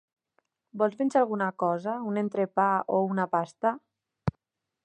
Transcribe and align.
Vol 0.81 0.95
menjar 1.01 1.19
alguna 1.21 1.51
cosa, 1.65 1.95
un 2.13 2.19
entrepà 2.23 2.67
o 2.97 3.05
una 3.13 3.29
pasta? 3.37 3.79